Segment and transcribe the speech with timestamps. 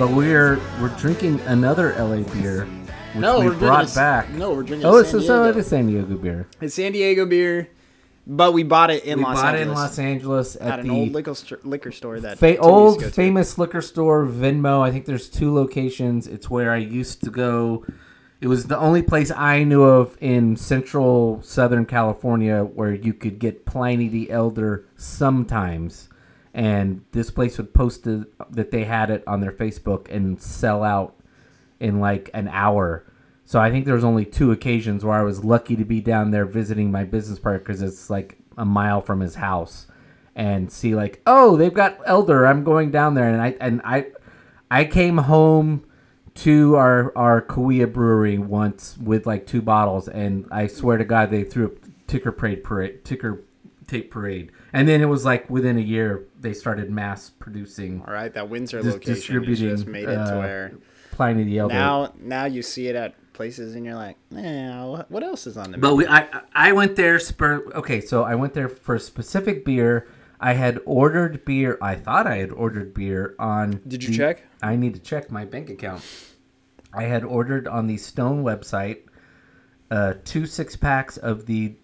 [0.00, 2.64] But we're we're drinking another LA beer,
[3.12, 4.30] which No, we we're brought a back.
[4.30, 5.58] no, we're drinking Oh, it's San so Diego.
[5.58, 6.46] it is San Diego beer.
[6.62, 7.68] It's San Diego beer,
[8.26, 9.36] but we bought it in Los Angeles.
[9.36, 11.92] we Los bought Angeles it in Los Angeles at, at an old liquor, st- liquor
[11.92, 13.12] store that fa- Tim used to old go to.
[13.12, 14.80] famous liquor store Vendome.
[14.82, 16.26] I think there's two locations.
[16.26, 17.84] It's where I used to go.
[18.40, 23.38] It was the only place I knew of in central Southern California where you could
[23.38, 26.08] get Pliny the Elder sometimes.
[26.52, 30.82] And this place would post it, that they had it on their Facebook and sell
[30.82, 31.14] out
[31.78, 33.04] in like an hour.
[33.44, 36.30] So I think there was only two occasions where I was lucky to be down
[36.30, 39.86] there visiting my business partner because it's like a mile from his house,
[40.36, 42.46] and see like, oh, they've got Elder.
[42.46, 44.06] I'm going down there, and I and I,
[44.70, 45.84] I came home
[46.36, 51.30] to our our Kauai brewery once with like two bottles, and I swear to God,
[51.30, 53.42] they threw a ticker parade parade ticker
[53.90, 58.14] tape parade, and then it was like within a year they started mass producing All
[58.14, 60.72] right, that Windsor Dis- location distributing, just made it to uh, where
[61.10, 61.74] Pliny the Elder.
[61.74, 65.56] now now you see it at places and you're like, eh, what- what else is
[65.56, 65.96] on the But menu?
[65.98, 67.18] we, I, I went there.
[67.18, 70.06] Spur, okay, so I went there for a specific beer.
[70.38, 71.76] I had ordered beer.
[71.82, 73.80] I thought I had ordered beer on.
[73.86, 74.42] Did you the- check?
[74.62, 76.02] I need to check my bank account.
[76.92, 78.98] I had ordered on the Stone website
[79.90, 81.74] uh, two six packs of the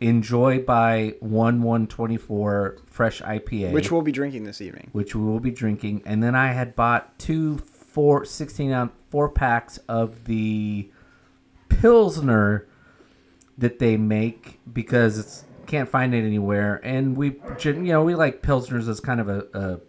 [0.00, 4.88] Enjoy by one one twenty four fresh IPA, Which we'll be drinking this evening.
[4.92, 6.02] which we will be drinking.
[6.04, 10.90] And then I had bought two four 16 ounce four packs of the
[11.68, 12.66] Pilsner
[13.56, 16.80] that they make because it's can't find it anywhere.
[16.84, 19.80] And we, you know, we like Pilsners as kind of a, a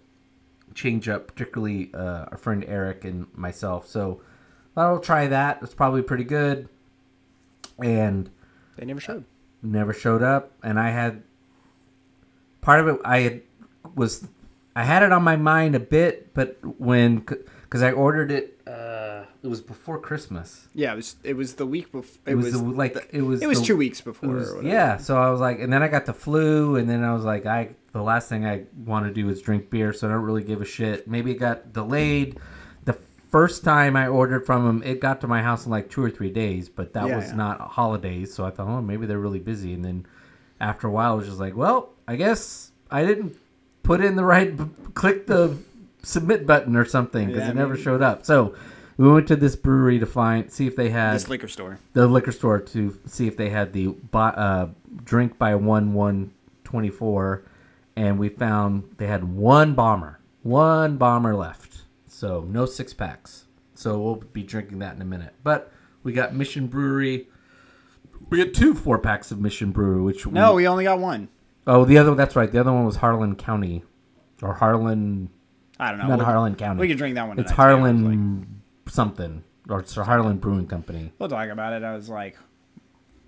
[0.74, 3.88] change up, particularly uh, our friend Eric and myself.
[3.88, 4.22] So
[4.78, 5.60] I'll try that.
[5.62, 6.70] It's probably pretty good.
[7.84, 8.30] And
[8.78, 9.26] They never showed.
[9.62, 11.24] Never showed up and i had
[12.62, 13.42] part of it i had
[13.96, 14.28] was
[14.76, 19.24] i had it on my mind a bit but when because i ordered it uh
[19.44, 22.20] it was before christmas Yeah, it was it was the week before.
[22.26, 24.30] It, it was, the, like the- it was it was the- two weeks before.
[24.30, 27.14] was- yeah so i was like and then i got the flu and then i
[27.14, 30.12] was like i the last thing i want to do is drink beer so i
[30.12, 32.40] don't really give a shit maybe it got delayed the
[33.36, 36.10] first time i ordered from them it got to my house in like two or
[36.10, 37.36] three days but that Yeah, was yeah.
[37.36, 40.06] not holidays so i thought oh maybe they're really busy and then
[40.62, 43.36] after a while it was just like well i guess i didn't
[43.84, 44.54] put in the right
[44.94, 45.58] click the
[46.02, 48.56] submit button or something because Yeah, it never showed up so
[48.98, 51.80] we went to this brewery to find see if they had This liquor store.
[51.92, 54.68] the liquor store to see if they had the uh,
[55.04, 56.32] drink by one one
[56.64, 57.44] twenty four,
[57.98, 61.80] and we found they had one bomber, one bomber left.
[62.16, 63.44] So no six packs.
[63.74, 65.34] So we'll be drinking that in a minute.
[65.44, 65.70] But
[66.02, 67.28] we got Mission Brewery.
[68.30, 71.28] We got two four packs of Mission Brewery, which No, we, we only got one.
[71.68, 72.50] oh the other that's right.
[72.50, 73.84] The other one was Harlan County,
[74.42, 75.30] or Harlan,
[75.78, 76.08] I don't know.
[76.08, 76.80] not We'll- Harlan County.
[76.80, 77.38] We can drink that one.
[77.38, 77.58] It's too.
[77.58, 81.12] Like- Harlan something, or it's Harland Brewing Company.
[81.20, 81.84] We'll talk about it.
[81.84, 82.38] I was like,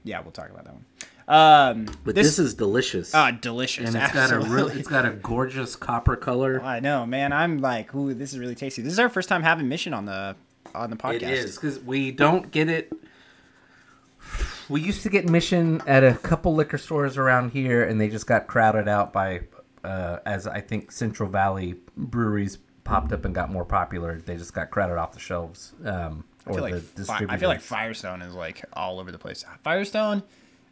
[0.06, 0.86] yeah, we'll talk about that one.
[1.28, 3.14] Um, But this, this, is delicious.
[3.14, 3.88] ah delicious.
[3.88, 4.56] and it's got a absolutely.
[4.56, 6.62] real, it's got a gorgeous copper color.
[6.62, 7.34] I know, man.
[7.34, 8.82] I'm like, ooh, this is really tasty.
[8.82, 10.36] This is our first time having Mission on the
[10.74, 11.24] on the podcast.
[11.24, 12.94] It is because we don't get it.
[14.70, 18.28] We used to get Mission at a couple liquor stores around here, and they just
[18.28, 19.42] got crowded out by,
[19.84, 24.20] uh, as I think Central Valley breweries popped up and got more popular.
[24.20, 25.74] They just got crowded off the shelves.
[25.86, 29.44] Um, I or feel, like I feel like Firestone is like all over the place.
[29.64, 30.24] Firestone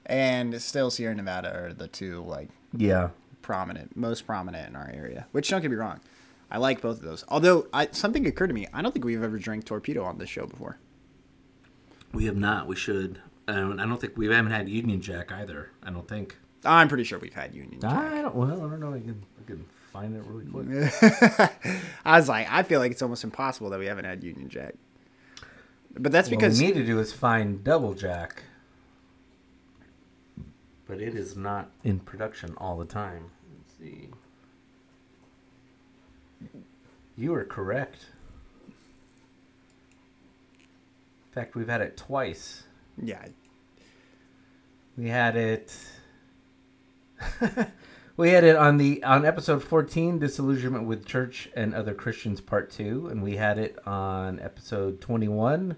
[0.06, 3.10] and still Sierra Nevada are the two like yeah,
[3.42, 5.28] prominent, most prominent in our area.
[5.32, 6.00] Which don't get me wrong,
[6.52, 7.24] I like both of those.
[7.28, 10.30] Although I, something occurred to me, I don't think we've ever drank Torpedo on this
[10.30, 10.78] show before.
[12.14, 12.68] we have not.
[12.68, 13.20] We should.
[13.48, 15.70] Um, I don't think we haven't had Union Jack either.
[15.84, 16.38] I don't think.
[16.64, 17.80] I'm pretty sure we've had Union.
[17.82, 17.92] Jack.
[17.92, 18.36] I don't.
[18.36, 18.94] Well, I don't know.
[18.94, 21.52] I can, I can find it really quick.
[22.06, 24.74] I was like, I feel like it's almost impossible that we haven't had Union Jack.
[25.98, 28.44] But that's What because we need to do is find Double Jack,
[30.88, 33.32] but it is not in production all the time.
[33.58, 34.10] Let's see.
[37.18, 38.08] You are correct.
[41.28, 42.64] In fact, we've had it twice.
[43.02, 43.26] yeah,
[44.98, 45.76] We had it.
[48.18, 52.70] we had it on the on episode fourteen, disillusionment with church and other Christians, part
[52.70, 55.76] two, and we had it on episode twenty-one,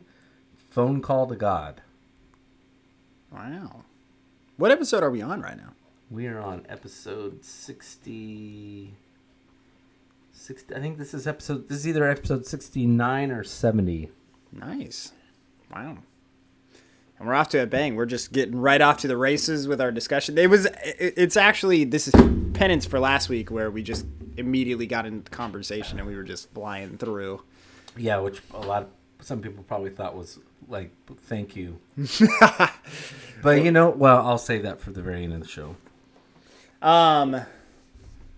[0.69, 1.81] phone call to God.
[3.31, 3.83] wow.
[4.57, 5.73] What episode are we on right now?
[6.09, 8.95] We are on episode 60,
[10.31, 11.69] 60 I think this is episode.
[11.69, 14.09] This is either episode sixty-nine or seventy.
[14.51, 15.11] Nice.
[15.71, 15.99] Wow.
[17.19, 17.95] And we're off to a bang.
[17.95, 20.39] We're just getting right off to the races with our discussion.
[20.39, 22.15] It was it's actually this is
[22.53, 24.07] penance for last week where we just
[24.37, 27.43] immediately got into conversation and we were just flying through.
[27.95, 28.89] Yeah, which a lot of
[29.27, 30.39] some people probably thought was
[30.69, 30.89] like
[31.25, 31.79] thank you.
[33.43, 35.75] but you know, well, I'll save that for the very end of the show.
[36.81, 37.41] Um,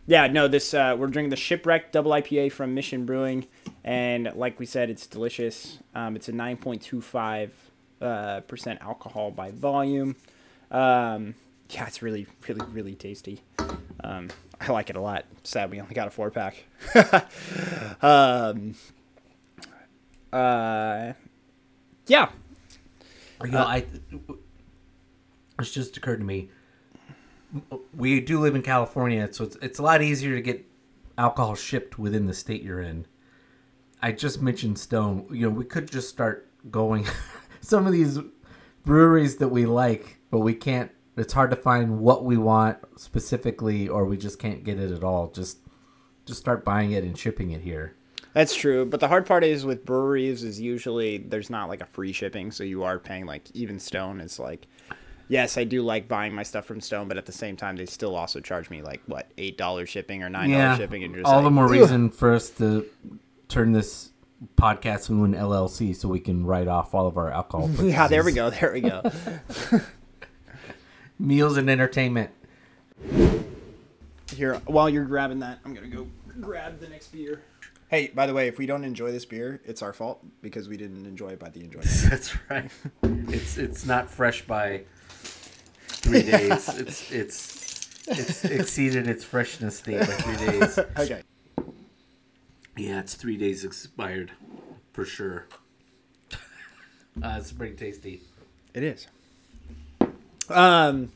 [0.08, 3.46] yeah, no, this uh, we're drinking the Shipwreck Double IPA from Mission Brewing,
[3.84, 5.78] and like we said, it's delicious.
[5.94, 7.54] Um, it's a nine point two five
[8.02, 10.16] uh, percent alcohol by volume.
[10.72, 11.36] Um,
[11.70, 13.44] yeah, it's really, really, really tasty.
[14.04, 15.26] Um, I like it a lot.
[15.44, 16.64] Sad we only got a four pack.
[18.02, 18.74] um,
[20.32, 21.14] uh,
[22.08, 22.30] yeah,
[23.44, 23.86] You know, I
[25.60, 26.50] it's just occurred to me.
[27.96, 30.66] We do live in California, so it's it's a lot easier to get
[31.18, 33.06] alcohol shipped within the state you're in.
[34.02, 35.28] I just mentioned Stone.
[35.32, 37.06] You know, we could just start going
[37.62, 38.20] some of these
[38.86, 40.92] breweries that we like, but we can't.
[41.18, 45.04] It's hard to find what we want specifically, or we just can't get it at
[45.04, 45.30] all.
[45.32, 45.60] Just
[46.26, 47.96] just start buying it and shipping it here.
[48.34, 51.86] That's true, but the hard part is with breweries is usually there's not like a
[51.88, 54.68] free shipping, so you are paying like even Stone is like
[55.30, 57.86] yes, I do like buying my stuff from Stone, but at the same time they
[57.86, 61.16] still also charge me like what, eight dollars shipping or nine dollars yeah, shipping and
[61.16, 62.86] just all like, the more "Ugh." reason for us to
[63.48, 64.12] turn this
[64.58, 67.70] podcast into an LLC so we can write off all of our alcohol.
[67.82, 69.02] Yeah, there we go, there we go.
[71.20, 72.32] Meals and entertainment.
[74.36, 76.08] Here while you're grabbing that, I'm gonna go
[76.40, 77.42] grab the next beer.
[77.90, 80.78] Hey, by the way, if we don't enjoy this beer, it's our fault because we
[80.78, 81.90] didn't enjoy it by the enjoyment.
[82.10, 82.70] That's right.
[83.04, 84.84] It's it's not fresh by
[85.88, 86.70] three days.
[86.80, 90.80] It's it's it's exceeded its freshness date by three days.
[91.00, 91.24] okay.
[92.78, 94.32] Yeah, it's three days expired,
[94.94, 95.48] for sure.
[97.22, 98.22] Uh, it's pretty tasty.
[98.74, 99.08] It is.
[100.48, 101.12] Um,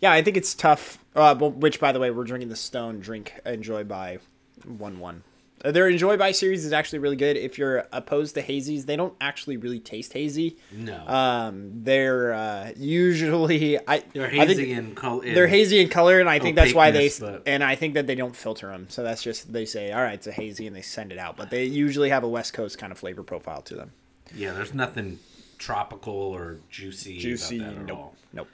[0.00, 0.98] yeah, I think it's tough.
[1.16, 4.18] Uh, which, by the way, we're drinking the Stone Drink Enjoy by
[4.64, 5.24] One One.
[5.64, 7.36] Their Enjoy by series is actually really good.
[7.36, 10.56] If you're opposed to hazies, they don't actually really taste hazy.
[10.72, 15.22] No, Um, they're uh, usually I they're I think hazy and color.
[15.34, 18.06] they're hazy in color, and I think that's why they but- and I think that
[18.06, 18.86] they don't filter them.
[18.88, 21.36] So that's just they say, all right, it's a hazy, and they send it out.
[21.36, 23.92] But they usually have a West Coast kind of flavor profile to them.
[24.34, 25.18] Yeah, there's nothing
[25.58, 27.18] tropical or juicy.
[27.18, 28.14] Juicy, about that at nope, all.
[28.32, 28.48] nope.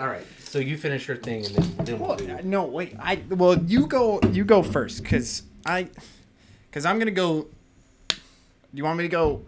[0.00, 2.94] All right, so you finish your thing and then, then we'll Well, no, wait.
[2.98, 4.20] I well, you go.
[4.32, 5.88] You go first, cause I,
[6.72, 7.42] cause I'm gonna go.
[8.08, 8.16] Do
[8.74, 9.42] you want me to go?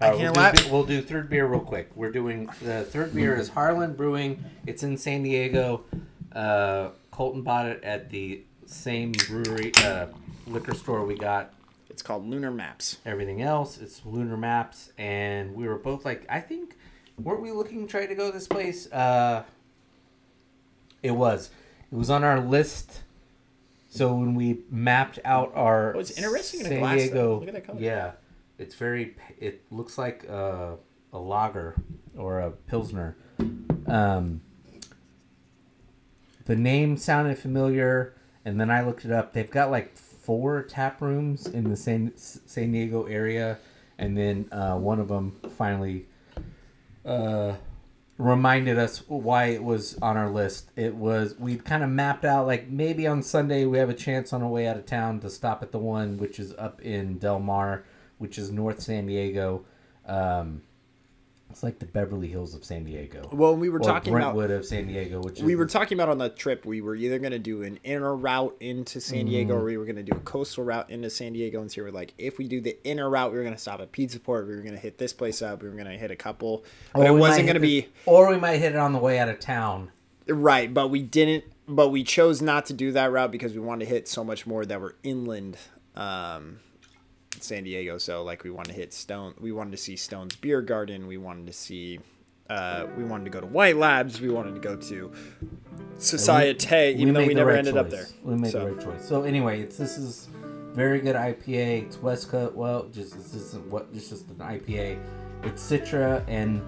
[0.00, 1.90] I Uh, can't we'll, do, we'll do third beer real quick.
[1.94, 4.44] We're doing the third beer is Harland Brewing.
[4.66, 5.84] It's in San Diego.
[6.32, 10.06] Uh, Colton bought it at the same brewery uh,
[10.46, 11.52] liquor store we got
[11.90, 12.98] It's called Lunar Maps.
[13.04, 13.78] everything else.
[13.78, 16.76] It's Lunar Maps, and we were both like, I think,
[17.18, 18.90] weren't we looking to try to go to this place?
[18.90, 19.42] Uh,
[21.02, 21.50] it was.
[21.92, 23.02] It was on our list.
[23.94, 26.96] So when we mapped out our Oh, it's interesting in a San glass.
[26.98, 27.78] Diego, Look at that color.
[27.78, 28.12] yeah,
[28.58, 29.16] it's very.
[29.38, 30.76] It looks like a,
[31.12, 31.76] a lager
[32.16, 33.18] or a pilsner.
[33.86, 34.40] Um,
[36.46, 38.14] the name sounded familiar,
[38.46, 39.34] and then I looked it up.
[39.34, 43.58] They've got like four tap rooms in the San San Diego area,
[43.98, 46.06] and then uh, one of them finally
[47.04, 47.56] uh,
[48.22, 50.70] reminded us why it was on our list.
[50.76, 54.32] It was we kind of mapped out like maybe on Sunday we have a chance
[54.32, 57.18] on our way out of town to stop at the one which is up in
[57.18, 57.84] Del Mar,
[58.18, 59.64] which is North San Diego.
[60.06, 60.62] Um,
[61.52, 63.28] it's like the Beverly Hills of San Diego.
[63.30, 64.34] Well, we were or talking about.
[64.34, 66.64] Brentwood of San Diego, which is We were talking about on the trip.
[66.64, 69.62] We were either going to do an inner route into San Diego, Mm-hmm.
[69.62, 71.60] or we were going to do a coastal route into San Diego.
[71.60, 73.60] And so we were like, if we do the inner route, we were going to
[73.60, 74.46] stop at Pizza Port.
[74.48, 75.62] We were going to hit this place up.
[75.62, 78.38] We were going to hit a couple, but it wasn't going to be or we
[78.38, 79.90] might hit it on the way out of town.
[80.28, 81.44] Right, but we didn't.
[81.68, 84.46] But we chose not to do that route because we wanted to hit so much
[84.46, 85.56] more that were inland,
[85.96, 86.58] um,
[87.42, 87.98] San Diego.
[87.98, 89.34] So like we wanted to hit Stone.
[89.40, 91.06] We wanted to see Stone's Beer Garden.
[91.06, 92.00] We wanted to see.
[92.50, 94.20] Uh, we wanted to go to White Labs.
[94.20, 95.12] We wanted to go to
[95.98, 98.06] Societe, even though we never right ended up there.
[98.22, 99.04] We made So- the right choice.
[99.08, 100.28] So anyway, it's this is
[100.74, 101.84] very good IPA.
[101.86, 102.54] It's West Coast.
[102.54, 103.86] Well, just this isn't what.
[103.94, 104.98] It's just an IPA.
[105.44, 106.60] It's Citra and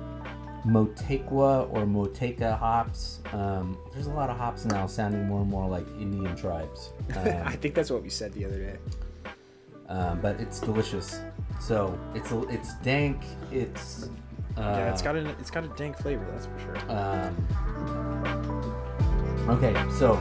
[0.64, 3.20] Motueka or Moteca hops.
[3.32, 6.90] Um, there's a lot of hops now, sounding more and more like Indian tribes.
[7.16, 8.76] I Um, think that's what we said the other day.
[9.88, 11.20] Um, but it's delicious.
[11.60, 13.22] So it's it's dank.
[13.50, 14.08] It's
[14.56, 16.26] uh, Yeah, it's got a it's got a dank flavor.
[16.30, 16.76] That's for sure.
[16.90, 17.34] Um,
[19.48, 20.18] okay, so